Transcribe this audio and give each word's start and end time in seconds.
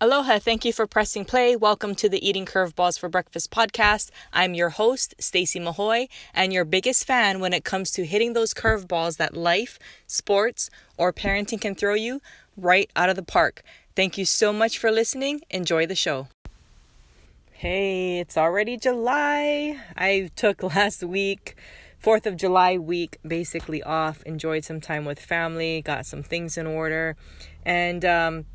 Aloha, 0.00 0.40
thank 0.40 0.64
you 0.64 0.72
for 0.72 0.88
pressing 0.88 1.24
play. 1.24 1.54
Welcome 1.54 1.94
to 1.94 2.08
the 2.08 2.28
Eating 2.28 2.44
Curveballs 2.44 2.98
for 2.98 3.08
Breakfast 3.08 3.52
podcast. 3.52 4.10
I'm 4.32 4.52
your 4.52 4.70
host, 4.70 5.14
Stacy 5.20 5.60
Mahoe, 5.60 6.08
and 6.34 6.52
your 6.52 6.64
biggest 6.64 7.06
fan 7.06 7.38
when 7.38 7.52
it 7.52 7.64
comes 7.64 7.92
to 7.92 8.04
hitting 8.04 8.32
those 8.32 8.52
curveballs 8.52 9.18
that 9.18 9.36
life, 9.36 9.78
sports, 10.08 10.68
or 10.96 11.12
parenting 11.12 11.60
can 11.60 11.76
throw 11.76 11.94
you 11.94 12.20
right 12.56 12.90
out 12.96 13.08
of 13.08 13.14
the 13.14 13.22
park. 13.22 13.62
Thank 13.94 14.18
you 14.18 14.24
so 14.24 14.52
much 14.52 14.78
for 14.78 14.90
listening. 14.90 15.42
Enjoy 15.48 15.86
the 15.86 15.94
show. 15.94 16.26
Hey, 17.52 18.18
it's 18.18 18.36
already 18.36 18.76
July. 18.76 19.78
I 19.96 20.28
took 20.34 20.62
last 20.74 21.04
week, 21.04 21.56
4th 22.02 22.26
of 22.26 22.36
July 22.36 22.78
week, 22.78 23.18
basically 23.24 23.80
off, 23.84 24.24
enjoyed 24.24 24.64
some 24.64 24.80
time 24.80 25.04
with 25.04 25.20
family, 25.20 25.82
got 25.82 26.04
some 26.04 26.24
things 26.24 26.58
in 26.58 26.66
order, 26.66 27.16
and 27.64 28.04
um, 28.04 28.46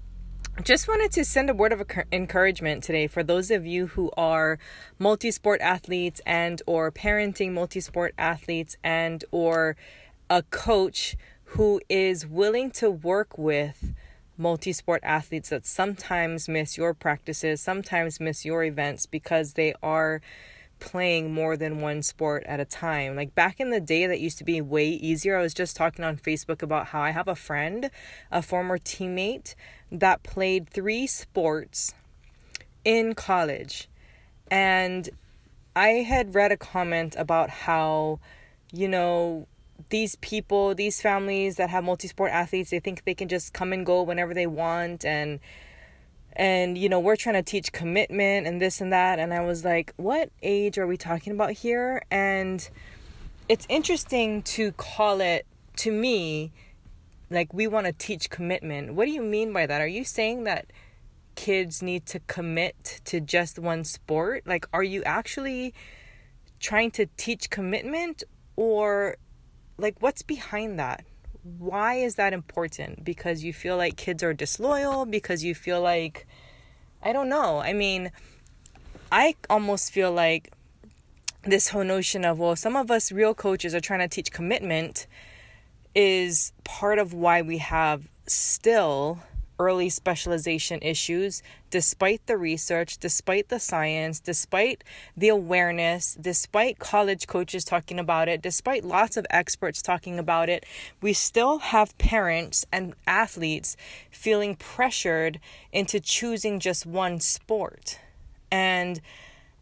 just 0.62 0.88
wanted 0.90 1.12
to 1.12 1.24
send 1.24 1.50
a 1.50 1.54
word 1.54 1.72
of 1.72 1.82
encouragement 2.12 2.84
today 2.84 3.08
for 3.08 3.24
those 3.24 3.50
of 3.50 3.66
you 3.66 3.88
who 3.88 4.12
are 4.18 4.60
multi-sport 4.98 5.62
athletes 5.62 6.20
and 6.26 6.62
or 6.66 6.92
parenting 6.92 7.54
multi-sport 7.54 8.14
athletes 8.18 8.76
and 8.84 9.24
or 9.32 9.78
a 10.30 10.44
coach 10.44 11.16
who 11.46 11.80
is 11.88 12.28
willing 12.28 12.72
to 12.72 12.92
work 12.92 13.38
with 13.38 13.94
multi-sport 14.38 15.02
athletes 15.04 15.50
that 15.50 15.66
sometimes 15.66 16.50
miss 16.50 16.78
your 16.78 16.94
practices, 16.94 17.62
sometimes 17.62 18.20
miss 18.20 18.44
your 18.44 18.64
events 18.64 19.06
because 19.06 19.54
they 19.54 19.74
are 19.82 20.22
playing 20.80 21.34
more 21.34 21.58
than 21.58 21.82
one 21.82 22.02
sport 22.02 22.44
at 22.46 22.60
a 22.60 22.66
time. 22.66 23.16
Like 23.16 23.36
back 23.36 23.60
in 23.60 23.70
the 23.70 23.82
day, 23.82 24.08
that 24.08 24.20
used 24.20 24.38
to 24.40 24.44
be 24.44 24.62
way 24.62 24.88
easier. 24.88 25.38
I 25.38 25.42
was 25.42 25.54
just 25.54 25.76
talking 25.76 26.04
on 26.06 26.18
Facebook 26.18 26.62
about 26.62 26.88
how 26.88 27.02
I 27.02 27.12
have 27.12 27.28
a 27.28 27.36
friend, 27.36 27.92
a 28.32 28.42
former 28.42 28.78
teammate, 28.78 29.56
that 29.92 30.24
played 30.24 30.70
three 30.70 31.08
sports 31.08 31.94
in 32.86 33.16
college. 33.16 33.88
And 34.52 35.10
I 35.76 35.88
had 35.88 36.36
read 36.36 36.52
a 36.52 36.58
comment 36.58 37.16
about 37.18 37.50
how, 37.50 38.20
you 38.72 38.88
know, 38.88 39.48
these 39.90 40.16
people, 40.18 40.76
these 40.76 41.02
families 41.02 41.56
that 41.56 41.70
have 41.70 41.84
multi-sport 41.84 42.32
athletes, 42.32 42.70
they 42.70 42.80
think 42.80 43.04
they 43.06 43.14
can 43.14 43.28
just 43.28 43.54
come 43.54 43.74
and 43.74 43.86
go 43.86 44.02
whenever 44.02 44.34
they 44.34 44.48
want 44.48 45.06
and 45.06 45.40
and 46.34 46.78
you 46.78 46.88
know, 46.88 47.00
we're 47.00 47.16
trying 47.16 47.36
to 47.36 47.44
teach 47.44 47.72
commitment 47.72 48.48
and 48.48 48.62
this 48.62 48.82
and 48.82 48.94
that 48.94 49.20
and 49.20 49.34
I 49.34 49.42
was 49.42 49.66
like, 49.66 49.94
what 49.98 50.30
age 50.42 50.78
are 50.78 50.88
we 50.88 50.98
talking 50.98 51.34
about 51.34 51.52
here? 51.52 52.04
And 52.12 52.68
it's 53.48 53.66
interesting 53.70 54.44
to 54.44 54.72
call 54.74 55.22
it 55.22 55.46
to 55.78 55.92
me 55.92 56.52
like 57.30 57.54
we 57.54 57.68
want 57.68 57.86
to 57.86 57.94
teach 57.94 58.30
commitment. 58.30 58.94
What 58.94 59.06
do 59.06 59.12
you 59.12 59.22
mean 59.22 59.54
by 59.54 59.66
that? 59.66 59.82
Are 59.82 59.88
you 59.88 60.04
saying 60.04 60.44
that 60.46 60.68
kids 61.36 61.82
need 61.82 62.06
to 62.08 62.20
commit 62.22 63.02
to 63.06 63.20
just 63.20 63.60
one 63.60 63.84
sport? 63.84 64.44
Like 64.46 64.66
are 64.74 64.84
you 64.84 65.04
actually 65.04 65.74
trying 66.60 66.92
to 66.92 67.08
teach 67.18 67.50
commitment 67.50 68.24
or 68.56 69.16
like 69.78 69.96
what's 70.02 70.22
behind 70.22 70.78
that 70.78 71.06
why 71.58 71.96
is 71.96 72.16
that 72.16 72.34
important 72.34 73.04
because 73.04 73.44
you 73.44 73.54
feel 73.54 73.78
like 73.78 73.96
kids 73.96 74.22
are 74.22 74.34
disloyal 74.34 75.06
because 75.06 75.44
you 75.44 75.56
feel 75.56 75.82
like 75.82 76.28
i 77.02 77.14
don't 77.14 77.30
know 77.30 77.60
i 77.60 77.72
mean 77.72 78.12
i 79.12 79.34
almost 79.50 79.92
feel 79.92 80.12
like 80.12 80.52
this 81.44 81.70
whole 81.70 81.84
notion 81.84 82.26
of 82.26 82.38
well 82.38 82.56
some 82.56 82.76
of 82.76 82.92
us 82.92 83.12
real 83.12 83.34
coaches 83.34 83.74
are 83.74 83.80
trying 83.80 84.00
to 84.02 84.08
teach 84.08 84.32
commitment 84.32 85.08
is 85.96 86.54
part 86.64 87.00
of 87.00 87.14
why 87.14 87.42
we 87.42 87.58
have 87.58 88.08
still 88.28 89.20
early 89.60 89.90
specialization 89.90 90.80
issues 90.82 91.44
despite 91.70 92.26
the 92.26 92.38
research, 92.38 92.98
despite 92.98 93.50
the 93.50 93.60
science, 93.60 94.20
despite 94.20 94.84
the 95.16 95.28
awareness, 95.28 96.18
despite 96.20 96.80
college 96.80 97.28
coaches 97.28 97.64
talking 97.66 98.00
about 98.00 98.28
it, 98.28 98.42
despite 98.42 98.84
lots 98.84 99.18
of 99.18 99.28
experts 99.30 99.82
talking 99.82 100.18
about 100.18 100.50
it. 100.50 100.66
We 101.02 101.14
still 101.14 101.60
have 101.60 101.98
parents 101.98 102.66
and 102.72 102.96
athletes 103.06 103.76
feeling 104.10 104.56
pressured 104.56 105.40
into 105.72 106.00
choosing 106.00 106.60
just 106.60 106.86
one 106.86 107.20
sport. 107.20 108.00
And 108.50 109.02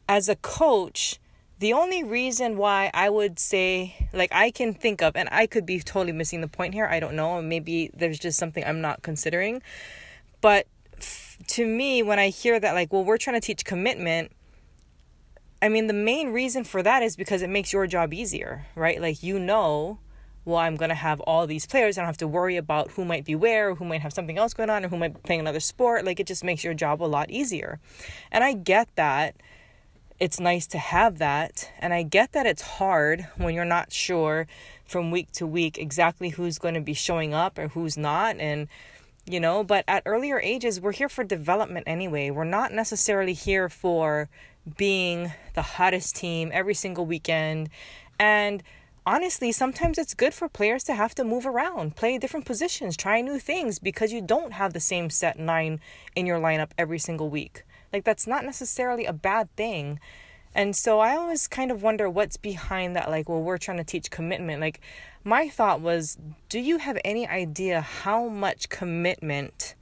as 0.08 0.30
a 0.30 0.36
coach, 0.36 1.20
the 1.60 1.74
only 1.74 2.04
reason 2.04 2.58
why 2.58 2.92
I 2.94 3.10
would 3.10 3.40
say, 3.40 4.10
like, 4.14 4.32
I 4.32 4.52
can 4.52 4.74
think 4.74 5.02
of, 5.02 5.16
and 5.16 5.28
I 5.32 5.48
could 5.48 5.66
be 5.66 5.80
totally 5.80 6.12
missing 6.12 6.42
the 6.42 6.48
point 6.48 6.74
here, 6.74 6.86
I 6.86 7.00
don't 7.00 7.16
know, 7.16 7.42
maybe 7.42 7.90
there's 7.96 8.20
just 8.20 8.38
something 8.38 8.64
I'm 8.64 8.82
not 8.82 9.02
considering. 9.02 9.62
But 10.40 10.68
f- 10.98 11.38
to 11.48 11.66
me, 11.66 12.04
when 12.04 12.20
I 12.20 12.30
hear 12.30 12.60
that, 12.60 12.74
like, 12.74 12.94
well, 12.94 13.04
we're 13.04 13.18
trying 13.18 13.40
to 13.40 13.46
teach 13.46 13.66
commitment, 13.66 14.32
I 15.60 15.70
mean, 15.70 15.88
the 15.88 15.94
main 15.94 16.32
reason 16.32 16.64
for 16.64 16.84
that 16.84 17.02
is 17.02 17.16
because 17.16 17.42
it 17.42 17.50
makes 17.50 17.74
your 17.74 17.88
job 17.88 18.14
easier, 18.14 18.68
right? 18.76 19.02
Like, 19.02 19.24
you 19.24 19.40
know, 19.40 19.98
well, 20.46 20.58
I'm 20.58 20.76
going 20.76 20.90
to 20.90 20.96
have 20.96 21.20
all 21.22 21.48
these 21.48 21.66
players. 21.66 21.98
I 21.98 22.02
don't 22.02 22.08
have 22.08 22.18
to 22.18 22.28
worry 22.28 22.56
about 22.56 22.92
who 22.92 23.04
might 23.04 23.26
be 23.26 23.36
where, 23.36 23.72
or 23.72 23.76
who 23.76 23.84
might 23.84 24.02
have 24.02 24.14
something 24.14 24.38
else 24.38 24.54
going 24.54 24.70
on, 24.70 24.86
or 24.86 24.90
who 24.90 24.98
might 24.98 25.16
be 25.16 25.20
playing 25.22 25.40
another 25.40 25.60
sport. 25.60 26.06
Like, 26.06 26.20
it 26.20 26.28
just 26.28 26.44
makes 26.44 26.64
your 26.64 26.76
job 26.76 27.02
a 27.02 27.06
lot 27.06 27.32
easier. 27.32 27.80
And 28.32 28.44
I 28.44 28.54
get 28.54 28.88
that 28.96 29.36
it's 30.20 30.40
nice 30.40 30.66
to 30.68 30.78
have 30.78 31.20
that. 31.20 31.72
And 31.80 31.94
I 31.94 32.04
get 32.04 32.32
that 32.32 32.46
it's 32.46 32.62
hard 32.62 33.28
when 33.38 33.54
you're 33.54 33.66
not 33.66 33.92
sure 33.92 34.48
from 34.86 35.12
week 35.12 35.32
to 35.34 35.46
week 35.46 35.78
exactly 35.78 36.30
who's 36.30 36.58
going 36.58 36.74
to 36.74 36.82
be 36.82 36.94
showing 36.94 37.34
up 37.34 37.58
or 37.58 37.70
who's 37.70 37.98
not. 37.98 38.38
And, 38.40 38.68
you 39.26 39.40
know, 39.40 39.64
but 39.64 39.84
at 39.88 40.04
earlier 40.06 40.40
ages, 40.40 40.82
we're 40.82 40.94
here 40.94 41.10
for 41.10 41.24
development 41.24 41.86
anyway. 41.88 42.30
We're 42.30 42.46
not 42.46 42.74
necessarily 42.74 43.34
here 43.34 43.70
for 43.70 44.30
being 44.78 45.34
the 45.54 45.62
hottest 45.62 46.16
team 46.16 46.50
every 46.54 46.74
single 46.74 47.06
weekend. 47.06 47.70
And 48.20 48.64
honestly, 49.06 49.52
sometimes 49.52 49.98
it's 49.98 50.14
good 50.14 50.34
for 50.34 50.50
players 50.50 50.84
to 50.86 50.96
have 50.96 51.14
to 51.16 51.24
move 51.24 51.46
around, 51.46 51.96
play 51.96 52.18
different 52.18 52.46
positions, 52.46 52.98
try 52.98 53.22
new 53.22 53.40
things 53.40 53.80
because 53.80 54.12
you 54.12 54.22
don't 54.22 54.54
have 54.54 54.74
the 54.74 54.80
same 54.80 55.10
set 55.10 55.38
nine 55.38 55.80
in 56.16 56.26
your 56.26 56.40
lineup 56.40 56.72
every 56.78 57.00
single 57.00 57.30
week. 57.30 57.64
Like, 57.92 58.04
that's 58.04 58.28
not 58.28 58.44
necessarily 58.44 59.06
a 59.06 59.14
bad 59.14 59.54
thing. 59.56 60.00
And 60.56 60.76
so 60.76 61.00
I 61.00 61.16
always 61.16 61.48
kind 61.48 61.72
of 61.72 61.84
wonder 61.84 62.10
what's 62.10 62.38
behind 62.38 62.96
that. 62.96 63.10
Like, 63.10 63.30
well, 63.30 63.42
we're 63.42 63.58
trying 63.58 63.78
to 63.78 63.84
teach 63.84 64.10
commitment. 64.10 64.60
Like, 64.60 64.82
my 65.24 65.50
thought 65.50 65.82
was, 65.82 66.18
do 66.50 66.60
you 66.60 66.80
have 66.80 66.98
any 67.06 67.28
idea 67.28 67.82
how 67.82 68.28
much 68.28 68.70
commitment 68.70 69.76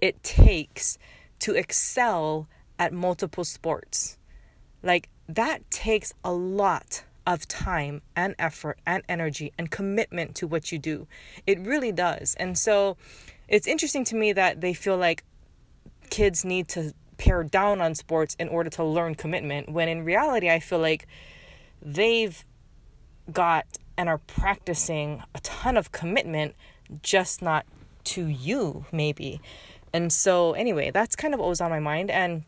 it 0.00 0.22
takes 0.22 0.98
to 1.40 1.54
excel 1.54 2.48
at 2.78 2.92
multiple 2.92 3.44
sports? 3.44 4.16
Like, 4.82 5.08
that 5.28 5.70
takes 5.70 6.12
a 6.24 6.32
lot 6.32 7.04
of 7.26 7.48
time 7.48 8.02
and 8.14 8.34
effort 8.38 8.78
and 8.86 9.02
energy 9.08 9.52
and 9.58 9.70
commitment 9.70 10.34
to 10.36 10.46
what 10.46 10.70
you 10.70 10.78
do. 10.78 11.06
It 11.46 11.58
really 11.60 11.92
does. 11.92 12.34
And 12.38 12.58
so 12.58 12.96
it's 13.48 13.66
interesting 13.66 14.04
to 14.04 14.16
me 14.16 14.32
that 14.32 14.60
they 14.60 14.74
feel 14.74 14.96
like 14.96 15.24
kids 16.10 16.44
need 16.44 16.68
to 16.68 16.92
pare 17.16 17.44
down 17.44 17.80
on 17.80 17.94
sports 17.94 18.36
in 18.38 18.48
order 18.48 18.70
to 18.70 18.84
learn 18.84 19.14
commitment 19.14 19.70
when 19.70 19.88
in 19.88 20.04
reality 20.04 20.50
I 20.50 20.58
feel 20.60 20.78
like 20.78 21.06
they've 21.82 22.44
got 23.32 23.66
and 23.96 24.08
are 24.08 24.18
practicing 24.18 25.22
a 25.34 25.40
ton 25.40 25.76
of 25.76 25.92
commitment 25.92 26.54
just 27.02 27.42
not 27.42 27.64
to 28.04 28.26
you 28.26 28.84
maybe. 28.92 29.40
And 29.92 30.12
so 30.12 30.52
anyway 30.52 30.90
that's 30.90 31.16
kind 31.16 31.34
of 31.34 31.40
what 31.40 31.48
was 31.48 31.60
on 31.60 31.70
my 31.70 31.80
mind. 31.80 32.10
And 32.10 32.44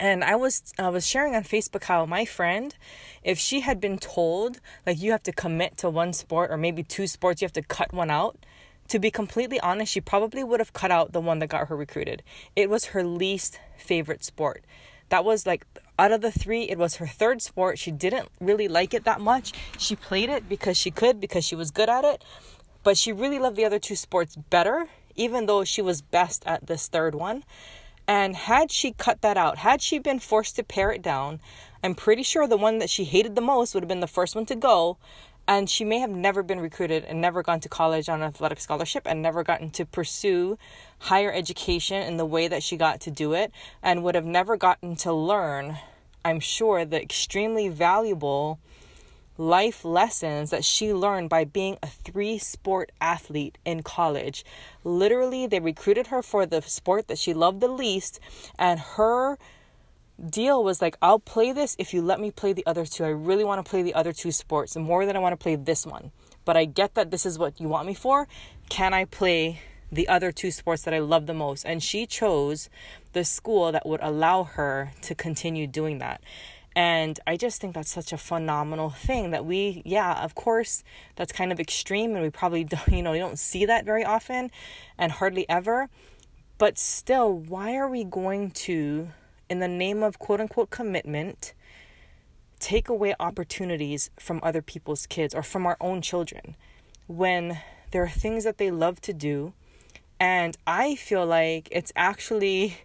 and 0.00 0.24
I 0.24 0.36
was 0.36 0.72
I 0.78 0.88
was 0.88 1.06
sharing 1.06 1.34
on 1.34 1.44
Facebook 1.44 1.84
how 1.84 2.06
my 2.06 2.24
friend 2.24 2.74
if 3.22 3.38
she 3.38 3.60
had 3.60 3.80
been 3.80 3.98
told 3.98 4.60
like 4.86 5.00
you 5.00 5.12
have 5.12 5.22
to 5.24 5.32
commit 5.32 5.76
to 5.78 5.90
one 5.90 6.12
sport 6.12 6.50
or 6.50 6.56
maybe 6.56 6.82
two 6.82 7.06
sports 7.06 7.40
you 7.40 7.46
have 7.46 7.52
to 7.52 7.62
cut 7.62 7.92
one 7.92 8.10
out 8.10 8.36
to 8.88 8.98
be 8.98 9.10
completely 9.10 9.58
honest, 9.60 9.92
she 9.92 10.00
probably 10.00 10.44
would 10.44 10.60
have 10.60 10.72
cut 10.72 10.90
out 10.90 11.12
the 11.12 11.20
one 11.20 11.38
that 11.38 11.48
got 11.48 11.68
her 11.68 11.76
recruited. 11.76 12.22
It 12.54 12.68
was 12.68 12.86
her 12.86 13.02
least 13.02 13.58
favorite 13.76 14.24
sport. 14.24 14.64
That 15.08 15.24
was 15.24 15.46
like 15.46 15.66
out 15.98 16.12
of 16.12 16.20
the 16.20 16.30
three, 16.30 16.64
it 16.64 16.78
was 16.78 16.96
her 16.96 17.06
third 17.06 17.40
sport. 17.42 17.78
She 17.78 17.90
didn't 17.90 18.28
really 18.40 18.68
like 18.68 18.94
it 18.94 19.04
that 19.04 19.20
much. 19.20 19.52
She 19.78 19.96
played 19.96 20.28
it 20.28 20.48
because 20.48 20.76
she 20.76 20.90
could, 20.90 21.20
because 21.20 21.44
she 21.44 21.54
was 21.54 21.70
good 21.70 21.88
at 21.88 22.04
it, 22.04 22.24
but 22.82 22.96
she 22.96 23.12
really 23.12 23.38
loved 23.38 23.56
the 23.56 23.64
other 23.64 23.78
two 23.78 23.96
sports 23.96 24.36
better, 24.36 24.88
even 25.14 25.46
though 25.46 25.64
she 25.64 25.82
was 25.82 26.02
best 26.02 26.42
at 26.46 26.66
this 26.66 26.88
third 26.88 27.14
one. 27.14 27.44
And 28.06 28.36
had 28.36 28.70
she 28.70 28.92
cut 28.92 29.22
that 29.22 29.38
out, 29.38 29.58
had 29.58 29.80
she 29.80 29.98
been 29.98 30.18
forced 30.18 30.56
to 30.56 30.62
pare 30.62 30.90
it 30.90 31.00
down, 31.00 31.40
I'm 31.82 31.94
pretty 31.94 32.22
sure 32.22 32.46
the 32.46 32.56
one 32.56 32.78
that 32.78 32.90
she 32.90 33.04
hated 33.04 33.34
the 33.34 33.40
most 33.40 33.74
would 33.74 33.82
have 33.82 33.88
been 33.88 34.00
the 34.00 34.06
first 34.06 34.34
one 34.34 34.46
to 34.46 34.54
go 34.54 34.98
and 35.46 35.68
she 35.68 35.84
may 35.84 35.98
have 35.98 36.10
never 36.10 36.42
been 36.42 36.60
recruited 36.60 37.04
and 37.04 37.20
never 37.20 37.42
gone 37.42 37.60
to 37.60 37.68
college 37.68 38.08
on 38.08 38.22
an 38.22 38.28
athletic 38.28 38.60
scholarship 38.60 39.02
and 39.06 39.20
never 39.20 39.42
gotten 39.42 39.70
to 39.70 39.84
pursue 39.84 40.58
higher 40.98 41.32
education 41.32 42.02
in 42.02 42.16
the 42.16 42.24
way 42.26 42.48
that 42.48 42.62
she 42.62 42.76
got 42.76 43.00
to 43.00 43.10
do 43.10 43.32
it 43.32 43.52
and 43.82 44.02
would 44.02 44.14
have 44.14 44.24
never 44.24 44.56
gotten 44.56 44.96
to 44.96 45.12
learn 45.12 45.76
i'm 46.24 46.40
sure 46.40 46.84
the 46.84 47.00
extremely 47.00 47.68
valuable 47.68 48.58
life 49.36 49.84
lessons 49.84 50.50
that 50.50 50.64
she 50.64 50.92
learned 50.92 51.28
by 51.28 51.44
being 51.44 51.76
a 51.82 51.86
three 51.86 52.38
sport 52.38 52.92
athlete 53.00 53.58
in 53.64 53.82
college. 53.82 54.44
Literally, 54.84 55.46
they 55.46 55.60
recruited 55.60 56.08
her 56.08 56.22
for 56.22 56.46
the 56.46 56.62
sport 56.62 57.08
that 57.08 57.18
she 57.18 57.34
loved 57.34 57.60
the 57.60 57.68
least, 57.68 58.20
and 58.58 58.78
her 58.78 59.38
deal 60.30 60.62
was 60.62 60.80
like, 60.80 60.96
I'll 61.02 61.18
play 61.18 61.52
this 61.52 61.76
if 61.78 61.92
you 61.92 62.02
let 62.02 62.20
me 62.20 62.30
play 62.30 62.52
the 62.52 62.66
other 62.66 62.86
two. 62.86 63.04
I 63.04 63.08
really 63.08 63.44
want 63.44 63.64
to 63.64 63.68
play 63.68 63.82
the 63.82 63.94
other 63.94 64.12
two 64.12 64.32
sports 64.32 64.76
more 64.76 65.06
than 65.06 65.16
I 65.16 65.18
want 65.18 65.32
to 65.32 65.42
play 65.42 65.56
this 65.56 65.86
one. 65.86 66.12
But 66.44 66.56
I 66.56 66.64
get 66.64 66.94
that 66.94 67.10
this 67.10 67.26
is 67.26 67.38
what 67.38 67.60
you 67.60 67.68
want 67.68 67.86
me 67.86 67.94
for. 67.94 68.28
Can 68.68 68.94
I 68.94 69.04
play 69.04 69.60
the 69.90 70.08
other 70.08 70.32
two 70.32 70.50
sports 70.50 70.82
that 70.82 70.94
I 70.94 70.98
love 70.98 71.26
the 71.26 71.34
most? 71.34 71.64
And 71.64 71.82
she 71.82 72.06
chose 72.06 72.68
the 73.12 73.24
school 73.24 73.72
that 73.72 73.86
would 73.86 74.00
allow 74.02 74.44
her 74.44 74.92
to 75.02 75.14
continue 75.14 75.66
doing 75.66 75.98
that. 75.98 76.22
And 76.76 77.20
I 77.26 77.36
just 77.36 77.60
think 77.60 77.74
that's 77.74 77.90
such 77.90 78.12
a 78.12 78.16
phenomenal 78.16 78.90
thing 78.90 79.30
that 79.30 79.46
we, 79.46 79.82
yeah, 79.84 80.24
of 80.24 80.34
course, 80.34 80.82
that's 81.14 81.32
kind 81.32 81.52
of 81.52 81.60
extreme 81.60 82.14
and 82.14 82.22
we 82.22 82.30
probably 82.30 82.64
don't, 82.64 82.88
you 82.88 83.02
know, 83.02 83.12
you 83.12 83.20
don't 83.20 83.38
see 83.38 83.66
that 83.66 83.84
very 83.84 84.04
often 84.04 84.50
and 84.98 85.12
hardly 85.12 85.48
ever. 85.48 85.88
But 86.58 86.78
still, 86.78 87.32
why 87.32 87.76
are 87.76 87.88
we 87.88 88.04
going 88.04 88.50
to, 88.52 89.08
in 89.48 89.58
the 89.60 89.68
name 89.68 90.02
of 90.02 90.18
quote 90.18 90.40
unquote 90.40 90.70
commitment, 90.70 91.54
take 92.58 92.88
away 92.88 93.14
opportunities 93.20 94.10
from 94.18 94.40
other 94.42 94.62
people's 94.62 95.06
kids 95.06 95.34
or 95.34 95.42
from 95.42 95.66
our 95.66 95.76
own 95.80 96.00
children 96.00 96.56
when 97.06 97.58
there 97.90 98.02
are 98.02 98.08
things 98.08 98.44
that 98.44 98.58
they 98.58 98.70
love 98.70 99.00
to 99.02 99.12
do? 99.12 99.52
And 100.18 100.56
I 100.66 100.94
feel 100.94 101.26
like 101.26 101.68
it's 101.70 101.92
actually 101.96 102.78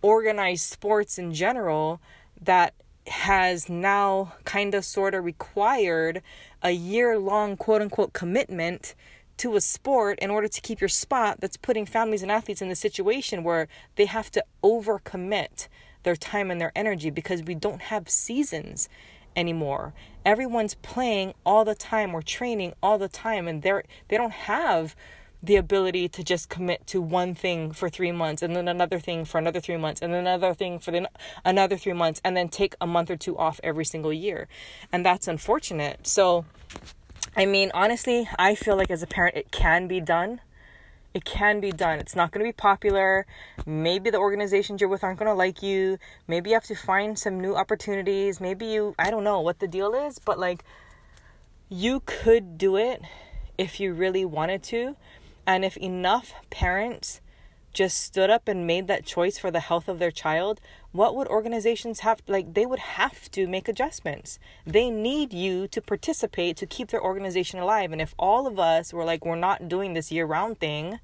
organized 0.00 0.68
sports 0.68 1.18
in 1.18 1.32
general 1.32 2.00
that 2.40 2.74
has 3.06 3.68
now 3.68 4.34
kind 4.44 4.74
of 4.74 4.84
sort 4.84 5.14
of 5.14 5.24
required 5.24 6.22
a 6.62 6.70
year 6.70 7.18
long 7.18 7.56
quote 7.56 7.82
unquote 7.82 8.12
commitment 8.12 8.94
to 9.38 9.56
a 9.56 9.60
sport 9.60 10.18
in 10.20 10.30
order 10.30 10.46
to 10.46 10.60
keep 10.60 10.80
your 10.80 10.88
spot 10.88 11.40
that's 11.40 11.56
putting 11.56 11.86
families 11.86 12.22
and 12.22 12.30
athletes 12.30 12.62
in 12.62 12.68
the 12.68 12.76
situation 12.76 13.42
where 13.42 13.66
they 13.96 14.06
have 14.06 14.30
to 14.30 14.44
overcommit 14.62 15.68
their 16.02 16.16
time 16.16 16.50
and 16.50 16.60
their 16.60 16.72
energy 16.74 17.10
because 17.10 17.42
we 17.42 17.54
don't 17.54 17.82
have 17.82 18.08
seasons 18.08 18.88
anymore. 19.36 19.94
Everyone's 20.24 20.74
playing 20.74 21.34
all 21.44 21.64
the 21.64 21.74
time 21.74 22.14
or 22.14 22.22
training 22.22 22.74
all 22.82 22.98
the 22.98 23.08
time 23.08 23.48
and 23.48 23.62
they're 23.62 23.84
they 24.08 24.16
don't 24.16 24.32
have 24.32 24.94
the 25.42 25.56
ability 25.56 26.08
to 26.08 26.22
just 26.22 26.48
commit 26.48 26.86
to 26.86 27.00
one 27.00 27.34
thing 27.34 27.72
for 27.72 27.88
three 27.88 28.12
months 28.12 28.42
and 28.42 28.54
then 28.54 28.68
another 28.68 29.00
thing 29.00 29.24
for 29.24 29.38
another 29.38 29.58
three 29.58 29.76
months 29.76 30.00
and 30.00 30.14
another 30.14 30.54
thing 30.54 30.78
for 30.78 30.92
the, 30.92 31.08
another 31.44 31.76
three 31.76 31.92
months 31.92 32.20
and 32.24 32.36
then 32.36 32.48
take 32.48 32.76
a 32.80 32.86
month 32.86 33.10
or 33.10 33.16
two 33.16 33.36
off 33.36 33.58
every 33.64 33.84
single 33.84 34.12
year. 34.12 34.46
And 34.92 35.04
that's 35.04 35.26
unfortunate. 35.26 36.06
So, 36.06 36.44
I 37.36 37.46
mean, 37.46 37.72
honestly, 37.74 38.28
I 38.38 38.54
feel 38.54 38.76
like 38.76 38.90
as 38.90 39.02
a 39.02 39.06
parent, 39.06 39.36
it 39.36 39.50
can 39.50 39.88
be 39.88 40.00
done. 40.00 40.40
It 41.14 41.24
can 41.24 41.60
be 41.60 41.72
done. 41.72 41.98
It's 41.98 42.16
not 42.16 42.30
going 42.30 42.44
to 42.44 42.48
be 42.48 42.52
popular. 42.52 43.26
Maybe 43.66 44.10
the 44.10 44.18
organizations 44.18 44.80
you're 44.80 44.90
with 44.90 45.04
aren't 45.04 45.18
going 45.18 45.30
to 45.30 45.34
like 45.34 45.62
you. 45.62 45.98
Maybe 46.26 46.50
you 46.50 46.54
have 46.54 46.64
to 46.64 46.74
find 46.74 47.18
some 47.18 47.40
new 47.40 47.54
opportunities. 47.54 48.40
Maybe 48.40 48.66
you, 48.66 48.94
I 48.98 49.10
don't 49.10 49.24
know 49.24 49.40
what 49.40 49.58
the 49.58 49.68
deal 49.68 49.94
is, 49.94 50.18
but 50.18 50.38
like 50.38 50.64
you 51.68 52.02
could 52.04 52.58
do 52.58 52.76
it 52.76 53.02
if 53.56 53.80
you 53.80 53.94
really 53.94 54.24
wanted 54.24 54.62
to 54.62 54.96
and 55.46 55.64
if 55.64 55.76
enough 55.78 56.34
parents 56.50 57.21
just 57.72 58.00
stood 58.00 58.30
up 58.30 58.48
and 58.48 58.66
made 58.66 58.86
that 58.86 59.06
choice 59.06 59.38
for 59.38 59.50
the 59.50 59.60
health 59.60 59.88
of 59.88 59.98
their 59.98 60.10
child, 60.10 60.60
what 60.92 61.14
would 61.16 61.28
organizations 61.28 62.00
have 62.00 62.22
like 62.26 62.54
they 62.54 62.66
would 62.66 62.78
have 62.78 63.30
to 63.30 63.46
make 63.46 63.68
adjustments. 63.68 64.38
They 64.66 64.90
need 64.90 65.32
you 65.32 65.66
to 65.68 65.80
participate 65.80 66.56
to 66.58 66.66
keep 66.66 66.88
their 66.88 67.02
organization 67.02 67.58
alive. 67.58 67.92
And 67.92 68.00
if 68.00 68.14
all 68.18 68.46
of 68.46 68.58
us 68.58 68.92
were 68.92 69.04
like 69.04 69.24
we're 69.24 69.36
not 69.36 69.68
doing 69.68 69.94
this 69.94 70.12
year-round 70.12 70.58
thing, 70.58 71.00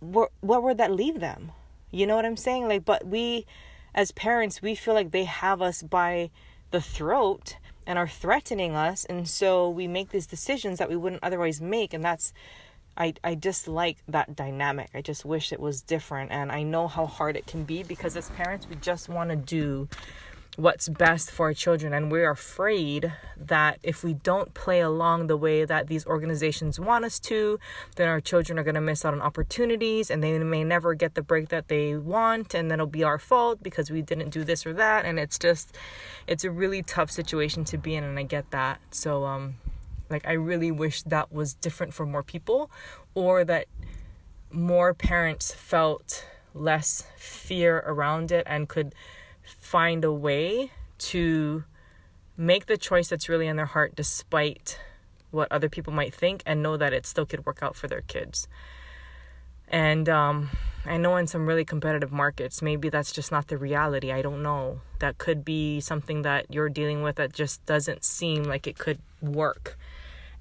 what 0.00 0.32
what 0.40 0.62
would 0.62 0.78
that 0.78 0.92
leave 0.92 1.20
them? 1.20 1.52
You 1.90 2.06
know 2.06 2.16
what 2.16 2.26
I'm 2.26 2.36
saying? 2.36 2.68
Like 2.68 2.84
but 2.84 3.06
we 3.06 3.46
as 3.94 4.12
parents, 4.12 4.62
we 4.62 4.74
feel 4.74 4.94
like 4.94 5.10
they 5.10 5.24
have 5.24 5.60
us 5.62 5.82
by 5.82 6.30
the 6.70 6.80
throat 6.80 7.56
and 7.86 7.98
are 7.98 8.08
threatening 8.08 8.76
us 8.76 9.04
and 9.04 9.28
so 9.28 9.68
we 9.68 9.88
make 9.88 10.10
these 10.10 10.26
decisions 10.26 10.78
that 10.78 10.88
we 10.88 10.96
wouldn't 10.96 11.24
otherwise 11.24 11.60
make 11.60 11.92
and 11.92 12.04
that's 12.04 12.32
I, 13.00 13.14
I 13.24 13.34
dislike 13.34 13.96
that 14.08 14.36
dynamic. 14.36 14.90
I 14.94 15.00
just 15.00 15.24
wish 15.24 15.54
it 15.54 15.58
was 15.58 15.80
different. 15.80 16.32
And 16.32 16.52
I 16.52 16.62
know 16.62 16.86
how 16.86 17.06
hard 17.06 17.34
it 17.34 17.46
can 17.46 17.64
be 17.64 17.82
because 17.82 18.14
as 18.14 18.28
parents, 18.28 18.68
we 18.68 18.76
just 18.76 19.08
want 19.08 19.30
to 19.30 19.36
do 19.36 19.88
what's 20.56 20.86
best 20.86 21.30
for 21.30 21.46
our 21.46 21.54
children. 21.54 21.94
And 21.94 22.12
we're 22.12 22.30
afraid 22.30 23.10
that 23.38 23.78
if 23.82 24.04
we 24.04 24.12
don't 24.12 24.52
play 24.52 24.80
along 24.80 25.28
the 25.28 25.36
way 25.38 25.64
that 25.64 25.86
these 25.86 26.04
organizations 26.04 26.78
want 26.78 27.06
us 27.06 27.18
to, 27.20 27.58
then 27.96 28.06
our 28.06 28.20
children 28.20 28.58
are 28.58 28.64
going 28.64 28.74
to 28.74 28.82
miss 28.82 29.02
out 29.06 29.14
on 29.14 29.22
opportunities 29.22 30.10
and 30.10 30.22
they 30.22 30.38
may 30.38 30.62
never 30.62 30.92
get 30.92 31.14
the 31.14 31.22
break 31.22 31.48
that 31.48 31.68
they 31.68 31.96
want. 31.96 32.52
And 32.52 32.70
then 32.70 32.80
it'll 32.80 32.86
be 32.86 33.04
our 33.04 33.18
fault 33.18 33.62
because 33.62 33.90
we 33.90 34.02
didn't 34.02 34.28
do 34.28 34.44
this 34.44 34.66
or 34.66 34.74
that. 34.74 35.06
And 35.06 35.18
it's 35.18 35.38
just, 35.38 35.74
it's 36.26 36.44
a 36.44 36.50
really 36.50 36.82
tough 36.82 37.10
situation 37.10 37.64
to 37.64 37.78
be 37.78 37.94
in. 37.94 38.04
And 38.04 38.18
I 38.18 38.24
get 38.24 38.50
that. 38.50 38.78
So, 38.90 39.24
um, 39.24 39.54
like, 40.10 40.26
I 40.26 40.32
really 40.32 40.70
wish 40.70 41.02
that 41.02 41.32
was 41.32 41.54
different 41.54 41.94
for 41.94 42.06
more 42.06 42.22
people 42.22 42.70
or 43.14 43.44
that 43.44 43.66
more 44.50 44.94
parents 44.94 45.52
felt 45.52 46.26
less 46.54 47.04
fear 47.16 47.82
around 47.86 48.32
it 48.32 48.44
and 48.46 48.68
could 48.68 48.94
find 49.58 50.04
a 50.04 50.12
way 50.12 50.70
to 50.98 51.64
make 52.36 52.66
the 52.66 52.76
choice 52.76 53.08
that's 53.08 53.28
really 53.28 53.46
in 53.46 53.56
their 53.56 53.66
heart 53.66 53.94
despite 53.94 54.78
what 55.30 55.50
other 55.52 55.68
people 55.68 55.92
might 55.92 56.12
think 56.12 56.42
and 56.44 56.62
know 56.62 56.76
that 56.76 56.92
it 56.92 57.06
still 57.06 57.26
could 57.26 57.46
work 57.46 57.62
out 57.62 57.76
for 57.76 57.86
their 57.86 58.00
kids. 58.02 58.48
And 59.68 60.08
um, 60.08 60.50
I 60.84 60.96
know 60.96 61.16
in 61.16 61.26
some 61.26 61.46
really 61.46 61.64
competitive 61.64 62.10
markets, 62.10 62.60
maybe 62.60 62.88
that's 62.88 63.12
just 63.12 63.30
not 63.30 63.46
the 63.46 63.56
reality. 63.56 64.10
I 64.10 64.22
don't 64.22 64.42
know. 64.42 64.80
That 64.98 65.18
could 65.18 65.44
be 65.44 65.80
something 65.80 66.22
that 66.22 66.46
you're 66.52 66.68
dealing 66.68 67.02
with 67.02 67.16
that 67.16 67.32
just 67.32 67.64
doesn't 67.66 68.04
seem 68.04 68.42
like 68.42 68.66
it 68.66 68.78
could 68.78 68.98
work. 69.22 69.78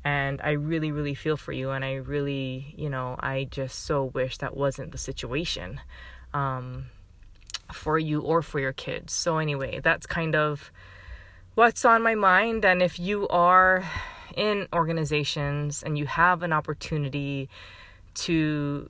And 0.04 0.40
I 0.42 0.52
really, 0.52 0.92
really 0.92 1.16
feel 1.16 1.38
for 1.38 1.52
you. 1.52 1.72
And 1.72 1.84
I 1.84 1.96
really, 1.96 2.74
you 2.78 2.90
know, 2.90 3.16
I 3.20 3.48
just 3.52 3.86
so 3.86 4.06
wish 4.06 4.38
that 4.38 4.56
wasn't 4.56 4.92
the 4.92 4.98
situation. 4.98 5.82
Um, 6.34 6.86
for 7.72 8.00
you 8.00 8.22
or 8.22 8.42
for 8.42 8.60
your 8.60 8.74
kids. 8.74 9.14
So, 9.14 9.38
anyway, 9.38 9.80
that's 9.84 10.06
kind 10.06 10.36
of 10.36 10.72
what's 11.56 11.86
on 11.86 12.02
my 12.02 12.16
mind. 12.16 12.66
And 12.66 12.82
if 12.82 13.00
you 13.00 13.28
are 13.28 13.84
in 14.36 14.68
organizations 14.74 15.84
and 15.84 15.98
you 15.98 16.06
have 16.06 16.44
an 16.44 16.54
opportunity 16.54 17.50
to 18.14 18.90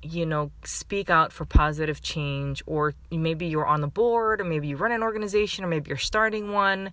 you 0.00 0.24
know 0.24 0.50
speak 0.64 1.10
out 1.10 1.32
for 1.32 1.44
positive 1.44 2.00
change 2.00 2.62
or 2.66 2.94
maybe 3.10 3.46
you're 3.46 3.66
on 3.66 3.80
the 3.80 3.88
board 3.88 4.40
or 4.40 4.44
maybe 4.44 4.68
you 4.68 4.76
run 4.76 4.92
an 4.92 5.02
organization 5.02 5.64
or 5.64 5.68
maybe 5.68 5.88
you're 5.88 5.98
starting 5.98 6.52
one 6.52 6.92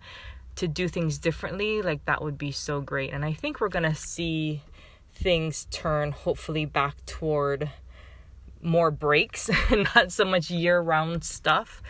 to 0.55 0.67
do 0.67 0.87
things 0.87 1.17
differently 1.17 1.81
like 1.81 2.03
that 2.05 2.21
would 2.21 2.37
be 2.37 2.51
so 2.51 2.81
great 2.81 3.11
and 3.11 3.25
i 3.25 3.33
think 3.33 3.59
we're 3.59 3.69
going 3.69 3.83
to 3.83 3.95
see 3.95 4.61
things 5.13 5.67
turn 5.71 6.11
hopefully 6.11 6.65
back 6.65 6.95
toward 7.05 7.69
more 8.65 8.91
breaks 8.91 9.49
and 9.71 9.87
not 9.95 10.11
so 10.11 10.25
much 10.25 10.49
year 10.49 10.79
round 10.81 11.23
stuff. 11.23 11.81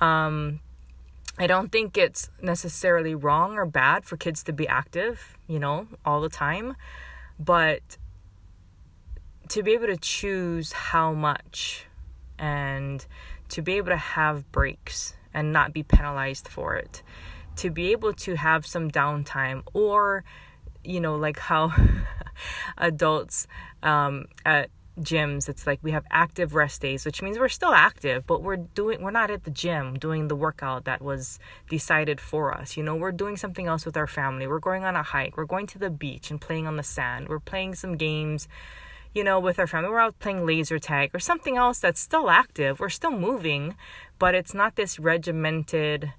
Um, 0.00 0.60
I 1.38 1.46
don't 1.46 1.70
think 1.70 1.96
it's 1.98 2.30
necessarily 2.40 3.14
wrong 3.14 3.56
or 3.56 3.66
bad 3.66 4.04
for 4.04 4.16
kids 4.16 4.42
to 4.44 4.52
be 4.52 4.66
active, 4.66 5.36
you 5.46 5.58
know, 5.58 5.86
all 6.04 6.20
the 6.22 6.30
time, 6.30 6.76
but 7.38 7.98
to 9.50 9.62
be 9.62 9.72
able 9.72 9.86
to 9.86 9.98
choose 9.98 10.72
how 10.72 11.12
much 11.12 11.86
and 12.38 13.04
to 13.50 13.62
be 13.62 13.74
able 13.74 13.90
to 13.90 13.96
have 13.96 14.50
breaks 14.50 15.14
and 15.32 15.52
not 15.52 15.74
be 15.74 15.82
penalized 15.82 16.48
for 16.48 16.74
it, 16.74 17.02
to 17.56 17.70
be 17.70 17.92
able 17.92 18.12
to 18.12 18.36
have 18.36 18.66
some 18.66 18.90
downtime 18.90 19.62
or, 19.72 20.24
you 20.84 21.00
know, 21.00 21.16
like 21.16 21.38
how 21.38 21.72
adults 22.78 23.46
um, 23.82 24.26
at 24.44 24.70
gyms 25.00 25.46
it's 25.48 25.66
like 25.66 25.78
we 25.82 25.90
have 25.90 26.04
active 26.10 26.54
rest 26.54 26.80
days 26.80 27.04
which 27.04 27.20
means 27.20 27.38
we're 27.38 27.48
still 27.48 27.72
active 27.72 28.26
but 28.26 28.42
we're 28.42 28.56
doing 28.56 29.02
we're 29.02 29.10
not 29.10 29.30
at 29.30 29.44
the 29.44 29.50
gym 29.50 29.98
doing 29.98 30.28
the 30.28 30.34
workout 30.34 30.84
that 30.84 31.02
was 31.02 31.38
decided 31.68 32.20
for 32.20 32.54
us. 32.54 32.76
You 32.76 32.82
know 32.82 32.96
we're 32.96 33.12
doing 33.12 33.36
something 33.36 33.66
else 33.66 33.84
with 33.84 33.96
our 33.96 34.06
family. 34.06 34.46
We're 34.46 34.58
going 34.58 34.84
on 34.84 34.96
a 34.96 35.02
hike. 35.02 35.36
We're 35.36 35.44
going 35.44 35.66
to 35.68 35.78
the 35.78 35.90
beach 35.90 36.30
and 36.30 36.40
playing 36.40 36.66
on 36.66 36.76
the 36.76 36.82
sand. 36.82 37.28
We're 37.28 37.40
playing 37.40 37.74
some 37.74 37.96
games 37.96 38.48
you 39.14 39.22
know 39.22 39.38
with 39.38 39.58
our 39.58 39.66
family. 39.66 39.90
We're 39.90 40.00
out 40.00 40.18
playing 40.18 40.46
laser 40.46 40.78
tag 40.78 41.10
or 41.12 41.18
something 41.18 41.58
else 41.58 41.78
that's 41.78 42.00
still 42.00 42.30
active. 42.30 42.80
We're 42.80 42.88
still 42.88 43.12
moving 43.12 43.74
but 44.18 44.34
it's 44.34 44.54
not 44.54 44.76
this 44.76 44.98
regimented 44.98 46.12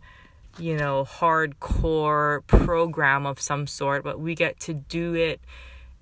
you 0.59 0.75
know 0.75 1.03
hardcore 1.03 2.45
program 2.47 3.25
of 3.25 3.39
some 3.39 3.67
sort 3.67 4.03
but 4.03 4.19
we 4.19 4.35
get 4.35 4.59
to 4.59 4.73
do 4.73 5.13
it 5.13 5.39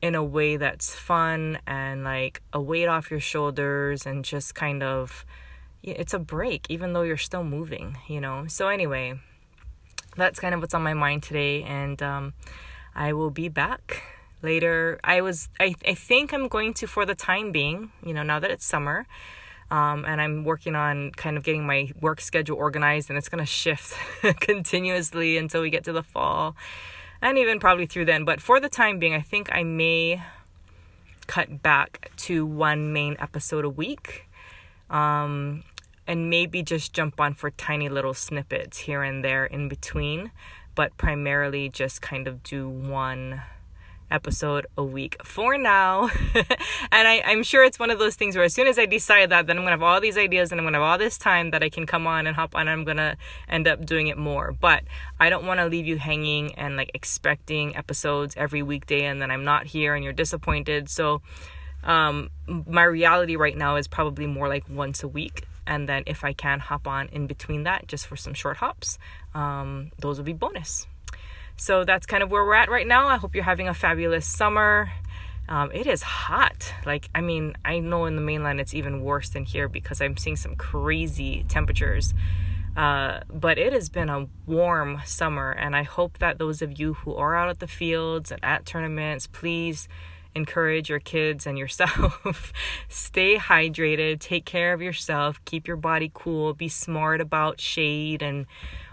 in 0.01 0.15
a 0.15 0.23
way 0.23 0.57
that's 0.57 0.93
fun 0.93 1.57
and 1.65 2.03
like 2.03 2.41
a 2.53 2.61
weight 2.61 2.87
off 2.87 3.09
your 3.09 3.19
shoulders 3.19 4.05
and 4.05 4.23
just 4.23 4.55
kind 4.55 4.83
of 4.83 5.25
it's 5.83 6.13
a 6.13 6.19
break 6.19 6.65
even 6.69 6.93
though 6.93 7.03
you're 7.03 7.17
still 7.17 7.43
moving 7.43 7.97
you 8.07 8.19
know 8.19 8.45
so 8.47 8.67
anyway 8.67 9.19
that's 10.15 10.39
kind 10.39 10.53
of 10.53 10.61
what's 10.61 10.73
on 10.73 10.83
my 10.83 10.93
mind 10.93 11.23
today. 11.23 11.63
And 11.63 12.01
um, 12.01 12.33
I 12.95 13.13
will 13.13 13.29
be 13.29 13.49
back 13.49 14.03
later. 14.41 14.99
I 15.03 15.21
was, 15.21 15.49
I, 15.59 15.75
I 15.87 15.93
think 15.93 16.33
I'm 16.33 16.47
going 16.47 16.73
to, 16.75 16.87
for 16.87 17.05
the 17.05 17.15
time 17.15 17.51
being, 17.51 17.91
you 18.03 18.13
know, 18.13 18.23
now 18.23 18.39
that 18.39 18.51
it's 18.51 18.65
summer, 18.65 19.05
um, 19.71 20.05
and 20.05 20.21
I'm 20.21 20.43
working 20.43 20.75
on 20.75 21.11
kind 21.11 21.37
of 21.37 21.43
getting 21.43 21.65
my 21.65 21.91
work 21.99 22.21
schedule 22.21 22.57
organized, 22.57 23.09
and 23.09 23.17
it's 23.17 23.29
going 23.29 23.43
to 23.43 23.45
shift 23.45 23.95
continuously 24.39 25.37
until 25.37 25.61
we 25.61 25.69
get 25.69 25.83
to 25.85 25.93
the 25.93 26.03
fall 26.03 26.55
and 27.21 27.37
even 27.37 27.59
probably 27.59 27.85
through 27.85 28.05
then. 28.05 28.25
But 28.25 28.41
for 28.41 28.59
the 28.59 28.69
time 28.69 28.99
being, 28.99 29.13
I 29.13 29.21
think 29.21 29.49
I 29.51 29.63
may 29.63 30.21
cut 31.27 31.61
back 31.63 32.11
to 32.17 32.45
one 32.45 32.93
main 32.93 33.15
episode 33.19 33.65
a 33.65 33.69
week. 33.69 34.29
Um, 34.89 35.63
and 36.07 36.29
maybe 36.29 36.61
just 36.61 36.93
jump 36.93 37.19
on 37.19 37.33
for 37.33 37.49
tiny 37.49 37.89
little 37.89 38.13
snippets 38.13 38.79
here 38.79 39.01
and 39.01 39.23
there 39.23 39.45
in 39.45 39.67
between, 39.67 40.31
but 40.75 40.95
primarily 40.97 41.67
just 41.67 42.01
kind 42.01 42.27
of 42.27 42.43
do 42.43 42.69
one 42.69 43.41
episode 44.11 44.67
a 44.77 44.83
week 44.83 45.17
for 45.23 45.57
now. 45.57 46.09
and 46.35 47.07
I, 47.07 47.21
I'm 47.25 47.43
sure 47.43 47.63
it's 47.63 47.79
one 47.79 47.89
of 47.89 47.99
those 47.99 48.15
things 48.15 48.35
where 48.35 48.45
as 48.45 48.53
soon 48.53 48.67
as 48.67 48.77
I 48.79 48.85
decide 48.85 49.29
that, 49.31 49.47
then 49.47 49.57
I'm 49.57 49.63
gonna 49.63 49.71
have 49.71 49.83
all 49.83 50.01
these 50.01 50.17
ideas 50.17 50.51
and 50.51 50.59
I'm 50.59 50.65
gonna 50.65 50.77
have 50.77 50.87
all 50.87 50.97
this 50.97 51.17
time 51.17 51.51
that 51.51 51.63
I 51.63 51.69
can 51.69 51.85
come 51.85 52.07
on 52.07 52.27
and 52.27 52.35
hop 52.35 52.55
on 52.55 52.61
and 52.61 52.69
I'm 52.69 52.83
gonna 52.83 53.17
end 53.49 53.67
up 53.67 53.85
doing 53.85 54.07
it 54.07 54.17
more. 54.17 54.51
But 54.51 54.83
I 55.19 55.29
don't 55.29 55.45
wanna 55.45 55.67
leave 55.67 55.85
you 55.85 55.97
hanging 55.97 56.55
and 56.55 56.77
like 56.77 56.91
expecting 56.93 57.75
episodes 57.75 58.35
every 58.37 58.63
weekday 58.63 59.05
and 59.05 59.21
then 59.21 59.31
I'm 59.31 59.43
not 59.43 59.65
here 59.65 59.95
and 59.95 60.03
you're 60.03 60.13
disappointed. 60.13 60.89
So 60.89 61.21
um, 61.83 62.29
my 62.47 62.83
reality 62.83 63.35
right 63.35 63.55
now 63.55 63.75
is 63.75 63.87
probably 63.87 64.27
more 64.27 64.47
like 64.49 64.67
once 64.69 65.03
a 65.03 65.07
week. 65.07 65.45
And 65.67 65.89
then 65.89 66.03
if 66.05 66.23
I 66.23 66.33
can 66.33 66.59
hop 66.59 66.87
on 66.87 67.07
in 67.09 67.27
between 67.27 67.63
that 67.63 67.87
just 67.87 68.07
for 68.07 68.15
some 68.15 68.33
short 68.33 68.57
hops, 68.57 68.97
um, 69.33 69.91
those 69.99 70.17
will 70.17 70.25
be 70.25 70.33
bonus. 70.33 70.87
So 71.57 71.83
that's 71.83 72.05
kind 72.05 72.21
of 72.21 72.31
where 72.31 72.43
we're 72.45 72.55
at 72.55 72.69
right 72.69 72.87
now. 72.87 73.07
I 73.07 73.17
hope 73.17 73.35
you're 73.35 73.43
having 73.43 73.67
a 73.67 73.73
fabulous 73.73 74.25
summer. 74.25 74.91
Um, 75.47 75.71
it 75.73 75.87
is 75.87 76.01
hot. 76.01 76.73
Like, 76.85 77.09
I 77.13 77.21
mean, 77.21 77.55
I 77.63 77.79
know 77.79 78.05
in 78.05 78.15
the 78.15 78.21
mainland 78.21 78.59
it's 78.59 78.73
even 78.73 79.01
worse 79.01 79.29
than 79.29 79.45
here 79.45 79.67
because 79.67 80.01
I'm 80.01 80.17
seeing 80.17 80.35
some 80.35 80.55
crazy 80.55 81.45
temperatures. 81.47 82.13
Uh, 82.75 83.21
but 83.29 83.57
it 83.57 83.71
has 83.71 83.87
been 83.87 84.09
a 84.09 84.27
warm 84.45 85.01
summer, 85.05 85.51
and 85.51 85.75
I 85.75 85.83
hope 85.83 86.17
that 86.17 86.39
those 86.39 86.61
of 86.61 86.77
you 86.77 86.95
who 86.95 87.15
are 87.15 87.35
out 87.35 87.47
at 87.47 87.59
the 87.59 87.67
fields 87.67 88.31
and 88.31 88.43
at 88.43 88.65
tournaments, 88.65 89.27
please 89.27 89.87
encourage 90.35 90.89
your 90.89 90.99
kids 90.99 91.47
and 91.47 91.57
yourself. 91.57 92.53
Stay 92.89 93.37
hydrated, 93.37 94.19
take 94.19 94.45
care 94.45 94.73
of 94.73 94.81
yourself, 94.81 95.43
keep 95.45 95.67
your 95.67 95.77
body 95.77 96.11
cool, 96.13 96.53
be 96.53 96.67
smart 96.67 97.21
about 97.21 97.59
shade 97.59 98.21
and 98.21 98.45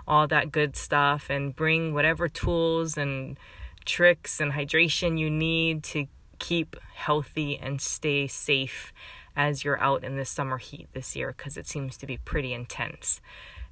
all 0.06 0.26
that 0.28 0.52
good 0.52 0.76
stuff 0.76 1.28
and 1.28 1.54
bring 1.54 1.94
whatever 1.94 2.28
tools 2.28 2.96
and 2.96 3.38
tricks 3.84 4.40
and 4.40 4.52
hydration 4.52 5.18
you 5.18 5.30
need 5.30 5.82
to 5.82 6.06
keep 6.38 6.76
healthy 6.94 7.58
and 7.58 7.80
stay 7.80 8.26
safe 8.26 8.92
as 9.36 9.64
you're 9.64 9.80
out 9.80 10.04
in 10.04 10.16
the 10.16 10.24
summer 10.24 10.58
heat 10.58 10.88
this 10.92 11.16
year 11.16 11.34
because 11.36 11.56
it 11.56 11.66
seems 11.66 11.96
to 11.96 12.06
be 12.06 12.18
pretty 12.18 12.52
intense. 12.52 13.20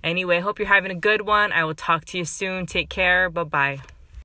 Anyway, 0.03 0.41
hope 0.41 0.59
you're 0.59 0.69
having 0.69 0.91
a 0.91 0.95
good 0.95 1.23
one. 1.23 1.53
I 1.53 1.65
will 1.65 1.75
talk 1.75 2.05
to 2.07 2.19
you 2.19 2.25
soon. 2.25 2.67
Take 2.67 2.89
care. 2.89 3.29
Bye 3.29 3.45
bye. 3.45 3.81